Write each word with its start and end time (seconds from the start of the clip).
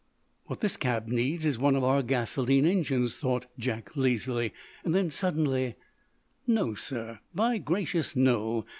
"What 0.47 0.61
this 0.61 0.77
cab 0.77 1.07
needs 1.07 1.45
is 1.45 1.59
one 1.59 1.75
of 1.75 1.83
our 1.83 2.01
gasoline 2.01 2.65
engines," 2.65 3.17
thought 3.17 3.45
Jack, 3.59 3.95
lazily. 3.95 4.51
Then, 4.83 5.11
suddenly: 5.11 5.75
"No, 6.47 6.73
sir! 6.73 7.19
By 7.35 7.59
gracious, 7.59 8.15
no! 8.15 8.65